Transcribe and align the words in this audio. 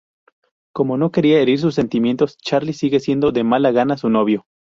Como 0.73 0.97
no 0.97 1.11
quería 1.11 1.39
herir 1.39 1.59
sus 1.59 1.75
sentimientos, 1.75 2.35
Charlie 2.39 2.73
sigue 2.73 2.99
siendo 2.99 3.31
de 3.31 3.43
mala 3.43 3.69
gana 3.69 3.97
su 3.97 4.09
novio. 4.09 4.47